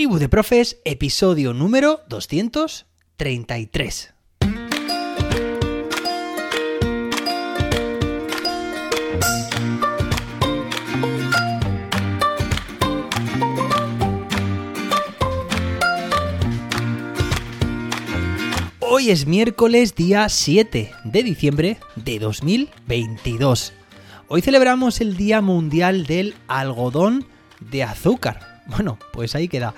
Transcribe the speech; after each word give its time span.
Tribu 0.00 0.16
de 0.18 0.30
Profes, 0.30 0.80
episodio 0.86 1.52
número 1.52 2.00
233. 2.08 4.14
Hoy 18.80 19.10
es 19.10 19.26
miércoles 19.26 19.94
día 19.94 20.26
7 20.30 20.92
de 21.04 21.22
diciembre 21.22 21.76
de 21.96 22.18
2022. 22.18 23.74
Hoy 24.28 24.40
celebramos 24.40 25.02
el 25.02 25.18
Día 25.18 25.42
Mundial 25.42 26.06
del 26.06 26.34
Algodón 26.48 27.26
de 27.60 27.82
Azúcar. 27.82 28.49
Bueno, 28.70 28.98
pues 29.12 29.34
ahí 29.34 29.48
queda. 29.48 29.74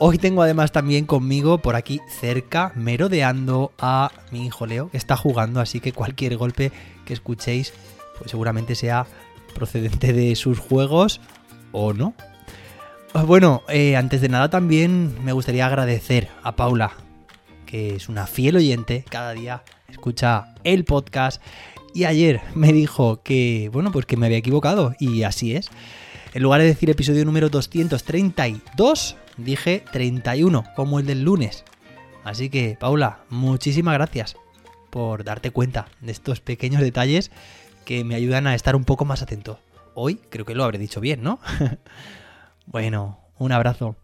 Hoy 0.00 0.18
tengo 0.18 0.42
además 0.42 0.72
también 0.72 1.06
conmigo 1.06 1.58
por 1.58 1.74
aquí 1.76 2.00
cerca, 2.08 2.72
merodeando 2.74 3.72
a 3.78 4.12
mi 4.30 4.46
hijo 4.46 4.64
Leo, 4.64 4.90
que 4.90 4.96
está 4.96 5.16
jugando, 5.16 5.60
así 5.60 5.80
que 5.80 5.92
cualquier 5.92 6.36
golpe 6.36 6.72
que 7.04 7.14
escuchéis, 7.14 7.72
pues 8.16 8.30
seguramente 8.30 8.76
sea 8.76 9.06
procedente 9.54 10.12
de 10.12 10.36
sus 10.36 10.58
juegos 10.58 11.20
o 11.72 11.92
no. 11.92 12.14
Bueno, 13.26 13.62
eh, 13.68 13.96
antes 13.96 14.20
de 14.20 14.28
nada 14.28 14.48
también 14.48 15.22
me 15.24 15.32
gustaría 15.32 15.66
agradecer 15.66 16.28
a 16.42 16.54
Paula, 16.54 16.92
que 17.66 17.96
es 17.96 18.08
una 18.08 18.26
fiel 18.26 18.56
oyente, 18.56 19.04
cada 19.08 19.32
día 19.32 19.64
escucha 19.88 20.54
el 20.62 20.84
podcast 20.84 21.42
y 21.92 22.04
ayer 22.04 22.40
me 22.54 22.72
dijo 22.72 23.22
que, 23.22 23.70
bueno, 23.72 23.90
pues 23.90 24.06
que 24.06 24.16
me 24.16 24.26
había 24.26 24.38
equivocado 24.38 24.94
y 25.00 25.24
así 25.24 25.56
es. 25.56 25.70
En 26.34 26.42
lugar 26.42 26.60
de 26.60 26.66
decir 26.66 26.90
episodio 26.90 27.24
número 27.24 27.48
232, 27.48 29.16
dije 29.38 29.82
31, 29.92 30.64
como 30.76 30.98
el 30.98 31.06
del 31.06 31.22
lunes. 31.22 31.64
Así 32.22 32.50
que, 32.50 32.76
Paula, 32.78 33.20
muchísimas 33.30 33.94
gracias 33.94 34.36
por 34.90 35.24
darte 35.24 35.50
cuenta 35.50 35.88
de 36.00 36.12
estos 36.12 36.40
pequeños 36.40 36.82
detalles 36.82 37.30
que 37.86 38.04
me 38.04 38.14
ayudan 38.14 38.46
a 38.46 38.54
estar 38.54 38.76
un 38.76 38.84
poco 38.84 39.06
más 39.06 39.22
atento. 39.22 39.58
Hoy 39.94 40.20
creo 40.28 40.44
que 40.44 40.54
lo 40.54 40.64
habré 40.64 40.78
dicho 40.78 41.00
bien, 41.00 41.22
¿no? 41.22 41.40
bueno, 42.66 43.20
un 43.38 43.52
abrazo. 43.52 43.96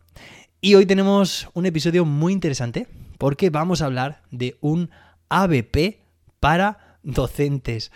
Y 0.62 0.76
hoy 0.76 0.86
tenemos 0.86 1.50
un 1.52 1.66
episodio 1.66 2.06
muy 2.06 2.32
interesante 2.32 2.88
porque 3.18 3.50
vamos 3.50 3.82
a 3.82 3.86
hablar 3.86 4.22
de 4.30 4.56
un 4.62 4.88
ABP 5.28 5.98
para 6.40 6.98
docentes. 7.02 7.92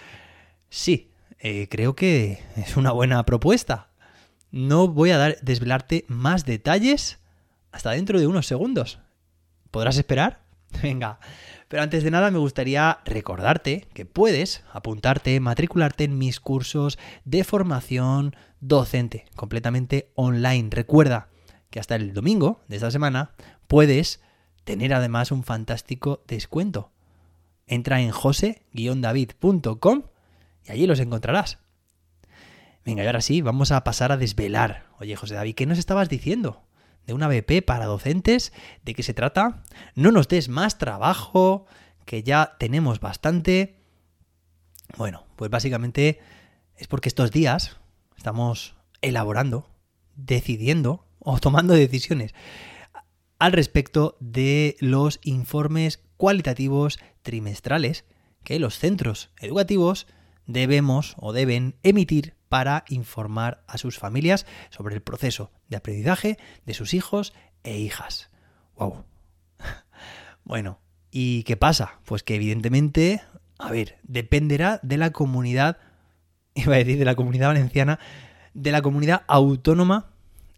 Sí, 0.69 1.12
eh, 1.38 1.66
creo 1.70 1.94
que 1.94 2.41
es 2.56 2.77
una 2.77 2.92
buena 2.92 3.25
propuesta. 3.25 3.88
No 4.50 4.88
voy 4.88 5.10
a 5.10 5.18
dar, 5.18 5.38
desvelarte 5.42 6.04
más 6.08 6.44
detalles 6.44 7.18
hasta 7.70 7.91
dentro 7.91 8.18
de 8.18 8.27
unos 8.27 8.46
segundos. 8.46 8.98
¿Podrás 9.70 9.98
esperar? 9.98 10.42
Venga. 10.82 11.20
Pero 11.68 11.82
antes 11.82 12.02
de 12.02 12.10
nada 12.10 12.30
me 12.30 12.38
gustaría 12.38 13.00
recordarte 13.04 13.88
que 13.92 14.06
puedes 14.06 14.64
apuntarte, 14.72 15.38
matricularte 15.41 16.04
en 16.04 16.16
mis 16.16 16.41
cursos 16.41 16.98
de 17.24 17.44
formación 17.44 18.34
docente, 18.60 19.26
completamente 19.36 20.10
online. 20.14 20.70
Recuerda 20.70 21.28
que 21.70 21.78
hasta 21.80 21.94
el 21.96 22.14
domingo 22.14 22.62
de 22.69 22.76
esta 22.76 22.91
semana 22.91 23.32
puedes 23.66 24.22
tener 24.64 24.94
además 24.94 25.30
un 25.30 25.44
fantástico 25.44 26.24
descuento. 26.26 26.91
Entra 27.66 28.00
en 28.00 28.10
jose-david.com 28.10 30.02
y 30.64 30.72
allí 30.72 30.86
los 30.86 31.00
encontrarás. 31.00 31.58
Venga, 32.89 33.05
y 33.05 33.06
ahora 33.06 33.20
sí, 33.20 33.42
vamos 33.42 33.70
a 33.70 33.84
pasar 33.84 34.12
a 34.12 34.17
desvelar. 34.17 34.86
Oye, 34.98 35.14
José 35.14 35.34
David, 35.34 35.55
¿qué 35.56 35.67
nos 35.67 35.77
estabas 35.77 36.08
diciendo? 36.08 36.64
¿De 37.06 37.12
una 37.12 37.28
BP 37.28 37.62
para 37.62 37.84
docentes? 37.84 38.50
¿De 38.83 38.94
qué 38.94 39.03
se 39.03 39.12
trata? 39.12 39.62
No 39.94 40.11
nos 40.11 40.27
des 40.27 40.48
más 40.48 40.78
trabajo, 40.78 41.66
que 42.06 42.22
ya 42.22 42.56
tenemos 42.59 42.98
bastante. 42.98 43.77
Bueno, 44.97 45.26
pues 45.37 45.50
básicamente 45.50 46.19
es 46.76 46.87
porque 46.87 47.10
estos 47.10 47.31
días 47.31 47.76
estamos 48.16 48.75
elaborando, 49.03 49.69
decidiendo 50.16 51.05
o 51.19 51.38
tomando 51.41 51.75
decisiones 51.75 52.32
al 53.38 53.53
respecto 53.53 54.16
de 54.19 54.78
los 54.81 55.20
informes 55.25 56.03
cualitativos 56.16 56.99
trimestrales 57.20 58.06
que 58.44 58.59
los 58.59 58.78
centros 58.78 59.28
educativos 59.41 60.06
debemos 60.48 61.14
o 61.19 61.32
deben 61.32 61.76
emitir 61.84 62.34
para 62.48 62.84
informar 62.88 63.62
a 63.69 63.78
sus 63.78 63.98
familias 63.98 64.47
sobre 64.70 64.97
el 64.97 65.03
proceso 65.03 65.53
de 65.69 65.76
aprendizaje 65.76 66.38
de 66.66 66.75
sus 66.75 66.94
hijos 66.94 67.34
e 67.62 67.78
hijas. 67.78 68.31
¡Wow! 68.75 69.04
Bueno, 70.44 70.81
¿y 71.10 71.42
qué 71.42 71.58
pasa? 71.58 72.00
Pues 72.06 72.22
que 72.22 72.37
evidentemente, 72.37 73.20
a 73.58 73.70
ver, 73.70 73.98
dependerá 74.03 74.81
de 74.82 74.97
la 74.97 75.10
comunidad, 75.10 75.76
iba 76.54 76.75
a 76.75 76.78
decir 76.78 76.98
de 76.98 77.04
la 77.04 77.14
comunidad 77.14 77.48
valenciana, 77.48 77.98
de 78.54 78.72
la 78.72 78.81
comunidad 78.81 79.25
autónoma 79.28 80.10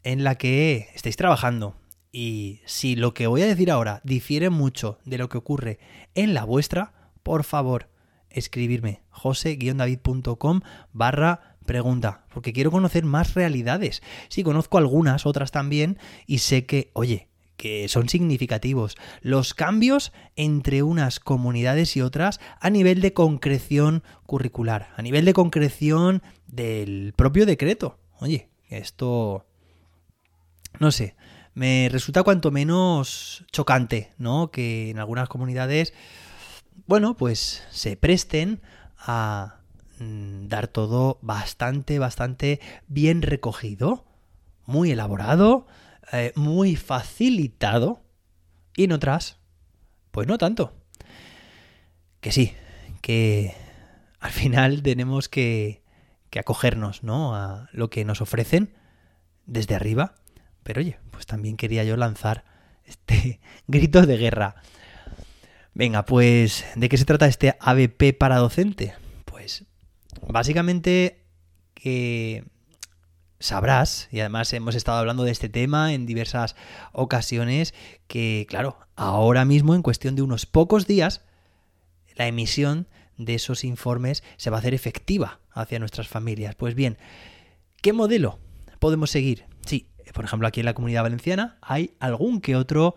en 0.05 0.23
la 0.23 0.37
que 0.37 0.91
estéis 0.95 1.17
trabajando. 1.17 1.75
Y 2.13 2.61
si 2.67 2.95
lo 2.95 3.15
que 3.15 3.27
voy 3.27 3.43
a 3.43 3.47
decir 3.47 3.69
ahora 3.69 4.01
difiere 4.05 4.49
mucho 4.49 5.01
de 5.05 5.19
lo 5.19 5.29
que 5.29 5.39
ocurre 5.39 5.81
en 6.15 6.35
la 6.35 6.45
vuestra, 6.45 6.93
por 7.25 7.43
favor, 7.43 7.90
escribirme 8.31 9.03
jose-david.com 9.11 10.61
barra 10.93 11.57
pregunta, 11.67 12.25
porque 12.33 12.53
quiero 12.53 12.71
conocer 12.71 13.05
más 13.05 13.35
realidades. 13.35 14.03
Sí, 14.29 14.43
conozco 14.43 14.79
algunas, 14.79 15.27
otras 15.27 15.51
también, 15.51 15.99
y 16.27 16.39
sé 16.39 16.67
que, 16.67 16.91
oye, 16.95 17.29
que 17.57 17.89
son 17.89 18.09
significativos. 18.09 18.97
Los 19.21 19.53
cambios 19.55 20.13
entre 20.35 20.83
unas 20.83 21.21
comunidades 21.21 21.97
y 21.97 22.01
otras 22.01 22.41
a 22.59 22.71
nivel 22.71 23.03
de 23.03 23.13
concreción 23.13 24.03
curricular, 24.25 24.89
a 24.97 25.03
nivel 25.03 25.27
de 25.27 25.35
concreción 25.35 26.23
del 26.47 27.13
propio 27.15 27.47
decreto. 27.47 27.99
Oye, 28.19 28.49
esto... 28.69 29.47
No 30.79 30.91
sé, 30.91 31.17
me 31.53 31.89
resulta 31.91 32.23
cuanto 32.23 32.51
menos 32.51 33.45
chocante, 33.53 34.13
¿no? 34.17 34.51
Que 34.51 34.91
en 34.91 34.99
algunas 34.99 35.29
comunidades, 35.29 35.93
bueno, 36.87 37.17
pues 37.17 37.63
se 37.71 37.97
presten 37.97 38.61
a 38.99 39.61
Mm, 40.01 40.49
dar 40.49 40.67
todo 40.67 41.19
bastante, 41.21 41.99
bastante 41.99 42.59
bien 42.89 43.21
recogido, 43.21 44.07
muy 44.65 44.91
elaborado, 44.93 45.67
eh, 46.11 46.33
muy 46.37 46.75
facilitado, 46.75 48.03
y 48.75 48.85
en 48.85 48.93
otras, 48.93 49.39
pues 50.11 50.27
no 50.27 50.39
tanto. 50.39 50.73
Que 52.23 52.33
sí, 52.33 52.55
que 53.03 53.55
al 54.21 54.31
final 54.31 54.83
tenemos 54.83 55.29
que, 55.29 55.83
que 56.31 56.39
acogernos, 56.39 57.03
¿no? 57.03 57.37
A 57.37 57.69
lo 57.73 57.91
que 57.91 58.07
nos 58.07 58.23
ofrecen 58.23 58.75
desde 59.45 59.75
arriba. 59.75 60.15
Pero 60.63 60.81
oye, 60.81 60.99
pues 61.11 61.27
también 61.27 61.59
quería 61.59 61.85
yo 61.85 61.99
lanzar 61.99 62.45
este 62.85 63.39
grito 63.67 64.07
de 64.07 64.17
guerra. 64.17 64.57
Venga, 65.75 66.05
pues, 66.05 66.65
¿de 66.75 66.89
qué 66.89 66.97
se 66.97 67.05
trata 67.05 67.27
este 67.27 67.57
ABP 67.61 68.17
para 68.19 68.39
docente? 68.39 68.95
Básicamente 70.29 71.25
que 71.75 72.45
sabrás, 73.39 74.09
y 74.13 74.21
además 74.21 74.53
hemos 74.53 74.75
estado 74.75 74.99
hablando 74.99 75.25
de 75.25 75.31
este 75.31 75.49
tema 75.49 75.95
en 75.95 76.07
diversas 76.07 76.57
ocasiones, 76.93 77.75
que 78.07 78.47
claro, 78.49 78.77
ahora 78.97 79.45
mismo 79.45 79.75
en 79.75 79.83
cuestión 79.83 80.15
de 80.15 80.23
unos 80.23 80.47
pocos 80.47 80.87
días, 80.87 81.23
la 82.17 82.27
emisión 82.27 82.87
de 83.17 83.35
esos 83.35 83.65
informes 83.65 84.23
se 84.37 84.51
va 84.51 84.59
a 84.59 84.61
hacer 84.61 84.75
efectiva 84.75 85.41
hacia 85.53 85.79
nuestras 85.79 86.09
familias. 86.09 86.55
Pues 86.55 86.75
bien, 86.75 86.99
¿qué 87.81 87.93
modelo 87.93 88.39
podemos 88.79 89.11
seguir? 89.11 89.47
Sí, 89.65 89.89
por 90.13 90.25
ejemplo, 90.25 90.47
aquí 90.47 90.61
en 90.61 90.67
la 90.67 90.75
comunidad 90.75 91.03
valenciana 91.03 91.59
hay 91.63 91.95
algún 91.99 92.41
que 92.41 92.57
otro 92.57 92.97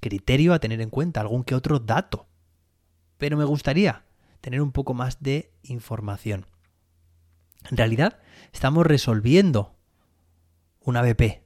criterio 0.00 0.52
a 0.52 0.58
tener 0.58 0.80
en 0.80 0.90
cuenta, 0.90 1.20
algún 1.20 1.44
que 1.44 1.54
otro 1.54 1.78
dato. 1.78 2.26
Pero 3.18 3.36
me 3.36 3.44
gustaría 3.44 4.04
tener 4.40 4.62
un 4.62 4.72
poco 4.72 4.94
más 4.94 5.22
de 5.22 5.52
información. 5.62 6.46
En 7.70 7.76
realidad, 7.76 8.18
estamos 8.52 8.86
resolviendo 8.86 9.74
una 10.80 11.02
BP, 11.02 11.42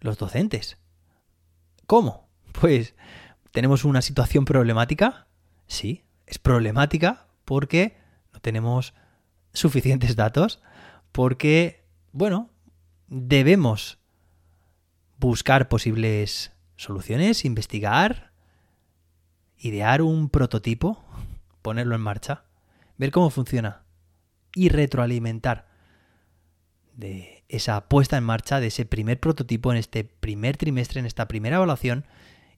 los 0.00 0.18
docentes. 0.18 0.78
¿Cómo? 1.86 2.28
Pues 2.52 2.94
tenemos 3.50 3.84
una 3.84 4.02
situación 4.02 4.44
problemática. 4.44 5.26
Sí, 5.66 6.04
es 6.26 6.38
problemática 6.38 7.26
porque 7.44 7.96
no 8.32 8.40
tenemos 8.40 8.94
suficientes 9.52 10.16
datos, 10.16 10.60
porque, 11.10 11.84
bueno, 12.12 12.50
debemos 13.08 13.98
buscar 15.18 15.68
posibles 15.68 16.51
soluciones, 16.76 17.44
investigar, 17.44 18.32
idear 19.58 20.02
un 20.02 20.28
prototipo, 20.28 21.04
ponerlo 21.62 21.94
en 21.94 22.00
marcha, 22.00 22.44
ver 22.98 23.10
cómo 23.10 23.30
funciona 23.30 23.82
y 24.54 24.68
retroalimentar 24.68 25.66
de 26.94 27.44
esa 27.48 27.88
puesta 27.88 28.16
en 28.16 28.24
marcha 28.24 28.60
de 28.60 28.68
ese 28.68 28.84
primer 28.84 29.18
prototipo 29.20 29.72
en 29.72 29.78
este 29.78 30.04
primer 30.04 30.56
trimestre, 30.56 31.00
en 31.00 31.06
esta 31.06 31.28
primera 31.28 31.56
evaluación, 31.56 32.06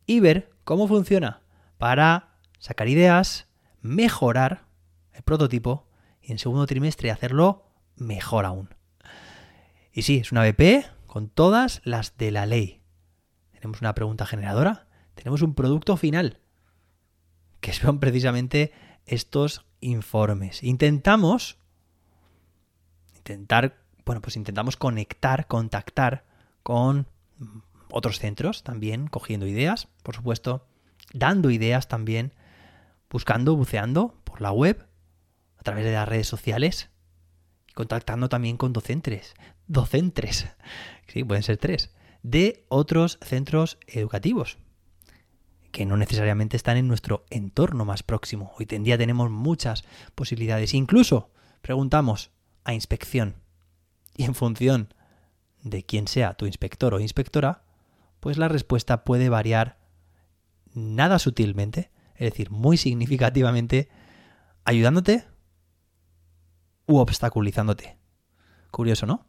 y 0.06 0.20
ver 0.20 0.50
cómo 0.64 0.88
funciona 0.88 1.42
para 1.78 2.38
sacar 2.58 2.88
ideas, 2.88 3.46
mejorar 3.80 4.66
el 5.12 5.22
prototipo 5.22 5.86
y 6.22 6.32
en 6.32 6.38
segundo 6.38 6.66
trimestre 6.66 7.10
hacerlo 7.10 7.66
mejor 7.96 8.44
aún. 8.44 8.74
Y 9.92 10.02
sí, 10.02 10.18
es 10.18 10.32
una 10.32 10.42
BP 10.42 10.86
con 11.06 11.28
todas 11.28 11.80
las 11.84 12.16
de 12.16 12.30
la 12.30 12.46
ley. 12.46 12.80
Tenemos 13.64 13.80
una 13.80 13.94
pregunta 13.94 14.26
generadora, 14.26 14.88
tenemos 15.14 15.40
un 15.40 15.54
producto 15.54 15.96
final, 15.96 16.38
que 17.62 17.72
son 17.72 17.98
precisamente 17.98 18.72
estos 19.06 19.64
informes. 19.80 20.62
Intentamos 20.62 21.56
intentar, 23.16 23.82
bueno, 24.04 24.20
pues 24.20 24.36
intentamos 24.36 24.76
conectar, 24.76 25.46
contactar 25.46 26.26
con 26.62 27.06
otros 27.90 28.18
centros 28.18 28.64
también, 28.64 29.06
cogiendo 29.06 29.46
ideas, 29.46 29.88
por 30.02 30.14
supuesto, 30.14 30.66
dando 31.14 31.48
ideas 31.48 31.88
también, 31.88 32.34
buscando, 33.08 33.56
buceando 33.56 34.20
por 34.24 34.42
la 34.42 34.52
web, 34.52 34.86
a 35.56 35.62
través 35.62 35.86
de 35.86 35.92
las 35.92 36.06
redes 36.06 36.28
sociales, 36.28 36.90
y 37.66 37.72
contactando 37.72 38.28
también 38.28 38.58
con 38.58 38.74
docentes, 38.74 39.32
docentes, 39.68 40.48
sí, 41.08 41.24
pueden 41.24 41.42
ser 41.42 41.56
tres, 41.56 41.94
de 42.24 42.64
otros 42.68 43.18
centros 43.20 43.78
educativos, 43.86 44.56
que 45.70 45.84
no 45.84 45.96
necesariamente 45.96 46.56
están 46.56 46.78
en 46.78 46.88
nuestro 46.88 47.26
entorno 47.30 47.84
más 47.84 48.02
próximo. 48.02 48.52
Hoy 48.58 48.66
en 48.70 48.82
día 48.82 48.96
tenemos 48.98 49.30
muchas 49.30 49.84
posibilidades. 50.14 50.72
Incluso 50.72 51.30
preguntamos 51.60 52.30
a 52.64 52.72
inspección. 52.72 53.36
Y 54.16 54.24
en 54.24 54.34
función 54.34 54.94
de 55.62 55.84
quién 55.84 56.08
sea 56.08 56.34
tu 56.34 56.46
inspector 56.46 56.94
o 56.94 57.00
inspectora, 57.00 57.62
pues 58.20 58.38
la 58.38 58.48
respuesta 58.48 59.04
puede 59.04 59.28
variar 59.28 59.78
nada 60.72 61.18
sutilmente, 61.18 61.90
es 62.14 62.30
decir, 62.30 62.50
muy 62.50 62.78
significativamente, 62.78 63.90
ayudándote 64.64 65.26
u 66.86 66.96
obstaculizándote. 66.96 67.98
Curioso, 68.70 69.04
¿no? 69.04 69.26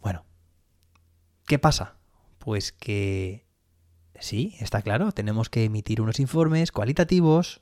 Bueno, 0.00 0.24
¿qué 1.50 1.58
pasa? 1.58 1.96
Pues 2.38 2.70
que 2.70 3.44
Sí, 4.20 4.54
está 4.60 4.82
claro, 4.82 5.10
tenemos 5.10 5.50
que 5.50 5.64
emitir 5.64 6.00
unos 6.00 6.20
informes 6.20 6.70
cualitativos 6.70 7.60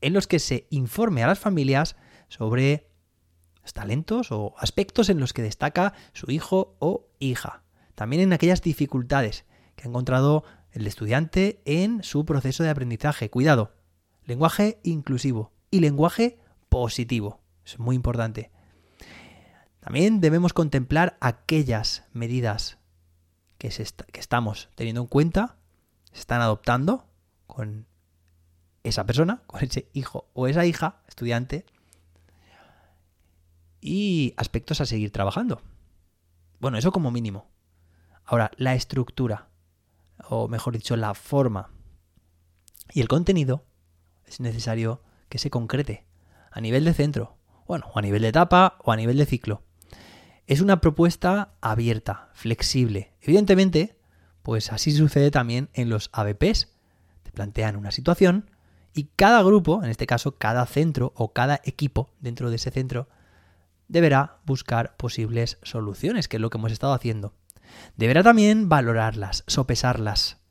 en 0.00 0.12
los 0.12 0.28
que 0.28 0.38
se 0.38 0.68
informe 0.70 1.24
a 1.24 1.26
las 1.26 1.40
familias 1.40 1.96
sobre 2.28 2.92
talentos 3.74 4.30
o 4.30 4.54
aspectos 4.56 5.08
en 5.08 5.18
los 5.18 5.32
que 5.32 5.42
destaca 5.42 5.94
su 6.12 6.30
hijo 6.30 6.76
o 6.78 7.08
hija. 7.18 7.64
También 7.96 8.22
en 8.22 8.32
aquellas 8.32 8.62
dificultades 8.62 9.46
que 9.74 9.82
ha 9.82 9.88
encontrado 9.88 10.44
el 10.70 10.86
estudiante 10.86 11.60
en 11.64 12.04
su 12.04 12.24
proceso 12.24 12.62
de 12.62 12.70
aprendizaje. 12.70 13.30
Cuidado, 13.30 13.74
lenguaje 14.26 14.78
inclusivo 14.84 15.50
y 15.72 15.80
lenguaje 15.80 16.38
positivo. 16.68 17.40
Es 17.66 17.80
muy 17.80 17.96
importante. 17.96 18.52
También 19.80 20.20
debemos 20.20 20.52
contemplar 20.52 21.16
aquellas 21.20 22.04
medidas 22.12 22.78
que, 23.62 23.86
que 24.12 24.20
estamos 24.20 24.68
teniendo 24.74 25.02
en 25.02 25.06
cuenta 25.06 25.54
se 26.12 26.18
están 26.18 26.40
adoptando 26.40 27.04
con 27.46 27.86
esa 28.82 29.06
persona, 29.06 29.42
con 29.46 29.62
ese 29.62 29.88
hijo 29.92 30.28
o 30.32 30.48
esa 30.48 30.66
hija, 30.66 30.96
estudiante, 31.06 31.64
y 33.80 34.34
aspectos 34.36 34.80
a 34.80 34.86
seguir 34.86 35.12
trabajando. 35.12 35.62
Bueno, 36.58 36.76
eso 36.76 36.90
como 36.90 37.12
mínimo. 37.12 37.46
Ahora, 38.24 38.50
la 38.56 38.74
estructura, 38.74 39.48
o 40.28 40.48
mejor 40.48 40.74
dicho, 40.74 40.96
la 40.96 41.14
forma 41.14 41.70
y 42.92 43.00
el 43.00 43.08
contenido 43.08 43.64
es 44.26 44.40
necesario 44.40 45.02
que 45.28 45.38
se 45.38 45.50
concrete 45.50 46.04
a 46.50 46.60
nivel 46.60 46.84
de 46.84 46.94
centro, 46.94 47.38
bueno, 47.66 47.86
o 47.94 47.98
a 47.98 48.02
nivel 48.02 48.22
de 48.22 48.28
etapa 48.28 48.76
o 48.82 48.90
a 48.90 48.96
nivel 48.96 49.18
de 49.18 49.26
ciclo. 49.26 49.62
Es 50.46 50.60
una 50.60 50.80
propuesta 50.80 51.54
abierta, 51.60 52.30
flexible. 52.34 53.12
Evidentemente, 53.20 53.96
pues 54.42 54.72
así 54.72 54.92
sucede 54.92 55.30
también 55.30 55.68
en 55.72 55.88
los 55.88 56.10
ABPs. 56.12 56.68
Te 57.22 57.30
plantean 57.32 57.76
una 57.76 57.92
situación 57.92 58.50
y 58.92 59.04
cada 59.16 59.42
grupo, 59.42 59.82
en 59.82 59.90
este 59.90 60.06
caso 60.06 60.36
cada 60.36 60.66
centro 60.66 61.12
o 61.16 61.32
cada 61.32 61.60
equipo 61.64 62.10
dentro 62.20 62.50
de 62.50 62.56
ese 62.56 62.70
centro, 62.70 63.08
deberá 63.88 64.38
buscar 64.44 64.96
posibles 64.96 65.58
soluciones, 65.62 66.28
que 66.28 66.36
es 66.38 66.40
lo 66.40 66.50
que 66.50 66.58
hemos 66.58 66.72
estado 66.72 66.92
haciendo. 66.92 67.34
Deberá 67.96 68.22
también 68.22 68.68
valorarlas, 68.68 69.44
sopesarlas 69.46 70.41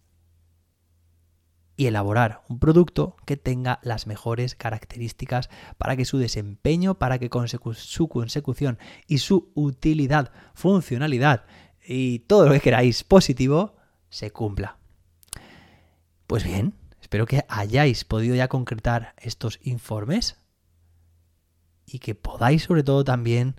y 1.81 1.87
elaborar 1.87 2.43
un 2.47 2.59
producto 2.59 3.15
que 3.25 3.37
tenga 3.37 3.79
las 3.81 4.05
mejores 4.05 4.53
características 4.53 5.49
para 5.79 5.95
que 5.95 6.05
su 6.05 6.19
desempeño, 6.19 6.99
para 6.99 7.17
que 7.17 7.27
su 7.73 8.07
consecución 8.07 8.77
y 9.07 9.17
su 9.17 9.51
utilidad, 9.55 10.31
funcionalidad 10.53 11.45
y 11.83 12.19
todo 12.19 12.45
lo 12.45 12.51
que 12.51 12.59
queráis 12.59 13.03
positivo 13.03 13.77
se 14.11 14.29
cumpla. 14.29 14.77
Pues 16.27 16.43
bien, 16.43 16.75
espero 17.01 17.25
que 17.25 17.45
hayáis 17.49 18.05
podido 18.05 18.35
ya 18.35 18.47
concretar 18.47 19.15
estos 19.17 19.59
informes 19.63 20.37
y 21.87 21.97
que 21.97 22.13
podáis 22.13 22.61
sobre 22.61 22.83
todo 22.83 23.03
también 23.03 23.55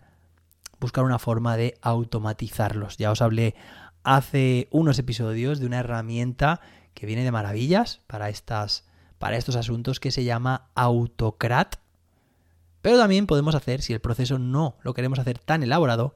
buscar 0.82 1.04
una 1.04 1.18
forma 1.18 1.56
de 1.56 1.78
automatizarlos. 1.80 2.98
Ya 2.98 3.10
os 3.10 3.22
hablé 3.22 3.54
hace 4.02 4.68
unos 4.70 4.98
episodios 4.98 5.60
de 5.60 5.66
una 5.66 5.78
herramienta 5.78 6.60
que 6.92 7.06
viene 7.06 7.24
de 7.24 7.32
maravillas 7.32 8.00
para, 8.06 8.28
estas, 8.28 8.84
para 9.18 9.36
estos 9.36 9.56
asuntos 9.56 10.00
que 10.00 10.10
se 10.10 10.24
llama 10.24 10.68
Autocrat. 10.74 11.76
Pero 12.82 12.98
también 12.98 13.26
podemos 13.26 13.54
hacer, 13.54 13.80
si 13.80 13.92
el 13.92 14.00
proceso 14.00 14.38
no 14.38 14.76
lo 14.82 14.92
queremos 14.92 15.18
hacer 15.18 15.38
tan 15.38 15.62
elaborado, 15.62 16.14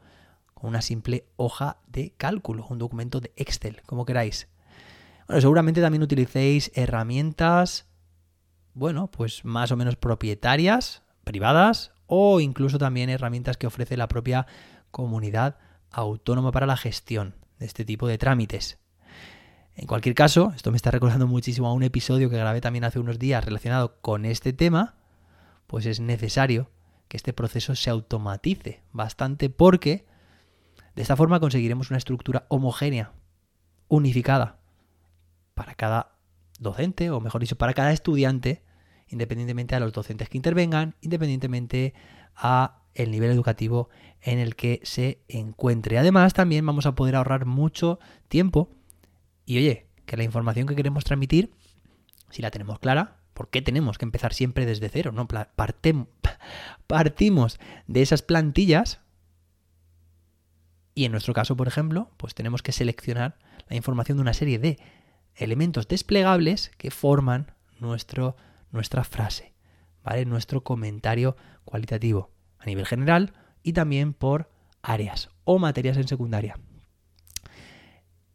con 0.52 0.68
una 0.68 0.82
simple 0.82 1.26
hoja 1.36 1.78
de 1.86 2.12
cálculo, 2.16 2.66
un 2.68 2.78
documento 2.78 3.20
de 3.20 3.32
Excel, 3.36 3.82
como 3.86 4.04
queráis. 4.04 4.48
Bueno, 5.28 5.40
seguramente 5.40 5.80
también 5.80 6.02
utilicéis 6.02 6.72
herramientas, 6.74 7.86
bueno, 8.74 9.10
pues 9.10 9.44
más 9.44 9.70
o 9.70 9.76
menos 9.76 9.96
propietarias, 9.96 11.02
privadas, 11.24 11.92
o 12.06 12.40
incluso 12.40 12.78
también 12.78 13.10
herramientas 13.10 13.56
que 13.56 13.66
ofrece 13.66 13.96
la 13.96 14.08
propia 14.08 14.46
comunidad 14.90 15.56
autónoma 15.90 16.52
para 16.52 16.66
la 16.66 16.76
gestión 16.76 17.34
de 17.58 17.66
este 17.66 17.84
tipo 17.84 18.06
de 18.06 18.18
trámites. 18.18 18.78
En 19.74 19.86
cualquier 19.86 20.14
caso, 20.14 20.52
esto 20.56 20.70
me 20.70 20.76
está 20.76 20.90
recordando 20.90 21.26
muchísimo 21.26 21.68
a 21.68 21.72
un 21.72 21.82
episodio 21.82 22.30
que 22.30 22.38
grabé 22.38 22.60
también 22.60 22.84
hace 22.84 22.98
unos 22.98 23.18
días 23.18 23.44
relacionado 23.44 24.00
con 24.00 24.24
este 24.24 24.52
tema, 24.52 24.94
pues 25.66 25.84
es 25.84 26.00
necesario 26.00 26.70
que 27.08 27.16
este 27.16 27.32
proceso 27.32 27.74
se 27.74 27.90
automatice 27.90 28.82
bastante 28.92 29.50
porque 29.50 30.06
de 30.94 31.02
esta 31.02 31.16
forma 31.16 31.40
conseguiremos 31.40 31.90
una 31.90 31.98
estructura 31.98 32.46
homogénea, 32.48 33.12
unificada, 33.88 34.58
para 35.54 35.74
cada 35.74 36.16
docente, 36.58 37.10
o 37.10 37.20
mejor 37.20 37.40
dicho, 37.40 37.56
para 37.56 37.74
cada 37.74 37.92
estudiante, 37.92 38.62
independientemente 39.08 39.74
a 39.74 39.80
los 39.80 39.92
docentes 39.92 40.28
que 40.28 40.38
intervengan, 40.38 40.94
independientemente 41.00 41.94
a 42.34 42.82
el 42.94 43.10
nivel 43.10 43.30
educativo 43.30 43.88
en 44.22 44.38
el 44.38 44.56
que 44.56 44.80
se 44.82 45.20
encuentre. 45.28 45.98
Además, 45.98 46.34
también 46.34 46.64
vamos 46.64 46.86
a 46.86 46.94
poder 46.94 47.16
ahorrar 47.16 47.44
mucho 47.46 47.98
tiempo 48.28 48.70
y 49.44 49.58
oye, 49.58 49.86
que 50.06 50.16
la 50.16 50.24
información 50.24 50.66
que 50.66 50.74
queremos 50.74 51.04
transmitir, 51.04 51.52
si 52.30 52.42
la 52.42 52.50
tenemos 52.50 52.78
clara, 52.78 53.18
¿por 53.34 53.50
qué 53.50 53.62
tenemos 53.62 53.98
que 53.98 54.04
empezar 54.04 54.32
siempre 54.32 54.66
desde 54.66 54.88
cero? 54.88 55.12
No 55.12 55.28
partimos 56.86 57.60
de 57.86 58.02
esas 58.02 58.22
plantillas 58.22 59.00
y 60.94 61.04
en 61.04 61.12
nuestro 61.12 61.34
caso, 61.34 61.56
por 61.56 61.68
ejemplo, 61.68 62.10
pues 62.16 62.34
tenemos 62.34 62.62
que 62.62 62.72
seleccionar 62.72 63.36
la 63.68 63.76
información 63.76 64.16
de 64.16 64.22
una 64.22 64.32
serie 64.32 64.58
de 64.58 64.78
elementos 65.34 65.88
desplegables 65.88 66.70
que 66.78 66.90
forman 66.90 67.52
nuestro, 67.78 68.34
nuestra 68.76 69.02
frase, 69.04 69.52
¿vale? 70.04 70.24
Nuestro 70.24 70.62
comentario 70.62 71.36
cualitativo 71.64 72.30
a 72.58 72.66
nivel 72.66 72.86
general 72.86 73.32
y 73.62 73.72
también 73.72 74.12
por 74.14 74.48
áreas 74.82 75.30
o 75.44 75.58
materias 75.58 75.96
en 75.96 76.06
secundaria. 76.06 76.58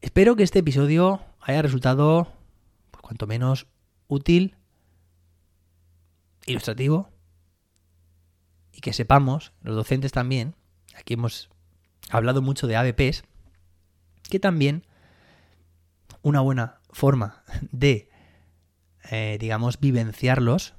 Espero 0.02 0.36
que 0.36 0.44
este 0.44 0.60
episodio 0.60 1.22
haya 1.40 1.62
resultado, 1.62 2.28
pues, 2.92 3.02
cuanto 3.02 3.28
menos 3.28 3.68
útil, 4.08 4.58
ilustrativo 6.46 7.10
y 8.74 8.82
que 8.82 8.94
sepamos, 8.94 9.54
los 9.62 9.76
docentes 9.76 10.12
también, 10.12 10.56
aquí 10.98 11.14
hemos 11.14 11.50
hablado 12.10 12.42
mucho 12.42 12.68
de 12.68 12.76
ABPs, 12.76 13.24
que 14.30 14.40
también 14.40 14.86
una 16.22 16.42
buena 16.42 16.80
forma 16.92 17.44
de, 17.72 18.10
eh, 19.10 19.38
digamos, 19.40 19.80
vivenciarlos 19.80 20.76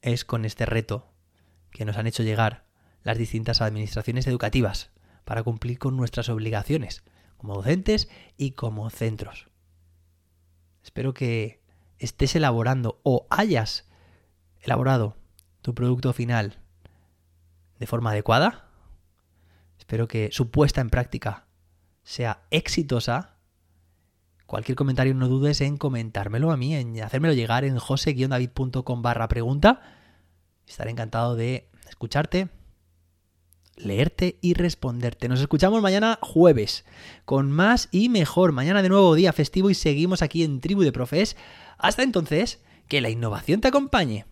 es 0.00 0.24
con 0.24 0.44
este 0.44 0.66
reto 0.66 1.12
que 1.70 1.84
nos 1.84 1.96
han 1.96 2.06
hecho 2.06 2.22
llegar 2.22 2.64
las 3.02 3.18
distintas 3.18 3.60
administraciones 3.60 4.26
educativas 4.26 4.90
para 5.24 5.42
cumplir 5.42 5.78
con 5.78 5.96
nuestras 5.96 6.28
obligaciones 6.28 7.02
como 7.36 7.54
docentes 7.54 8.08
y 8.36 8.52
como 8.52 8.88
centros. 8.90 9.48
Espero 10.82 11.14
que 11.14 11.62
estés 11.98 12.36
elaborando 12.36 13.00
o 13.02 13.26
hayas 13.30 13.88
elaborado 14.60 15.16
tu 15.60 15.74
producto 15.74 16.12
final 16.12 16.58
de 17.78 17.86
forma 17.86 18.10
adecuada. 18.10 18.68
Espero 19.78 20.06
que 20.06 20.30
su 20.32 20.50
puesta 20.50 20.80
en 20.80 20.90
práctica 20.90 21.46
sea 22.02 22.42
exitosa. 22.50 23.31
Cualquier 24.52 24.76
comentario 24.76 25.14
no 25.14 25.28
dudes 25.28 25.62
en 25.62 25.78
comentármelo 25.78 26.52
a 26.52 26.58
mí, 26.58 26.74
en 26.74 27.00
hacérmelo 27.00 27.32
llegar 27.32 27.64
en 27.64 27.78
jose-david.com 27.78 29.00
barra 29.00 29.26
pregunta. 29.26 29.80
Estaré 30.66 30.90
encantado 30.90 31.36
de 31.36 31.70
escucharte, 31.88 32.50
leerte 33.76 34.36
y 34.42 34.52
responderte. 34.52 35.30
Nos 35.30 35.40
escuchamos 35.40 35.80
mañana 35.80 36.18
jueves 36.20 36.84
con 37.24 37.50
más 37.50 37.88
y 37.92 38.10
mejor. 38.10 38.52
Mañana 38.52 38.82
de 38.82 38.90
nuevo 38.90 39.14
día 39.14 39.32
festivo 39.32 39.70
y 39.70 39.74
seguimos 39.74 40.20
aquí 40.20 40.44
en 40.44 40.60
Tribu 40.60 40.82
de 40.82 40.92
Profes. 40.92 41.34
Hasta 41.78 42.02
entonces, 42.02 42.62
que 42.88 43.00
la 43.00 43.08
innovación 43.08 43.62
te 43.62 43.68
acompañe. 43.68 44.26